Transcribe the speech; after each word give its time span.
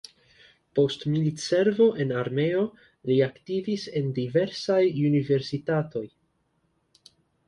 Post 0.77 1.03
militservo 1.15 1.85
en 2.05 2.13
armeo, 2.21 2.63
li 3.09 3.17
aktivis 3.25 3.83
en 4.01 4.09
diversaj 4.15 4.79
universitatoj. 5.11 6.03